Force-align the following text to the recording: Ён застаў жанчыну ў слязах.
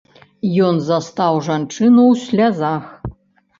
Ён 0.67 0.79
застаў 0.87 1.37
жанчыну 1.49 2.01
ў 2.07 2.15
слязах. 2.25 2.83